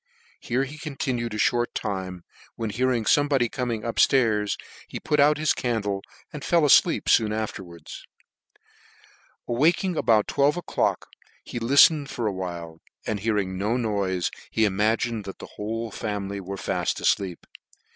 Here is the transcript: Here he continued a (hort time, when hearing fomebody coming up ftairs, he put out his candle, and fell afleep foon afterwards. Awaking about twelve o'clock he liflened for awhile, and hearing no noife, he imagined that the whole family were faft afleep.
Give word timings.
Here 0.39 0.63
he 0.63 0.79
continued 0.79 1.35
a 1.35 1.37
(hort 1.37 1.75
time, 1.75 2.23
when 2.55 2.71
hearing 2.71 3.03
fomebody 3.05 3.51
coming 3.51 3.85
up 3.85 3.97
ftairs, 3.97 4.57
he 4.87 4.99
put 4.99 5.19
out 5.19 5.37
his 5.37 5.53
candle, 5.53 6.01
and 6.33 6.43
fell 6.43 6.63
afleep 6.65 7.07
foon 7.07 7.31
afterwards. 7.31 8.07
Awaking 9.47 9.95
about 9.97 10.27
twelve 10.27 10.57
o'clock 10.57 11.05
he 11.43 11.59
liflened 11.59 12.09
for 12.09 12.25
awhile, 12.25 12.81
and 13.05 13.19
hearing 13.19 13.59
no 13.59 13.77
noife, 13.77 14.31
he 14.49 14.65
imagined 14.65 15.25
that 15.25 15.37
the 15.37 15.45
whole 15.53 15.91
family 15.91 16.39
were 16.39 16.57
faft 16.57 16.99
afleep. 16.99 17.45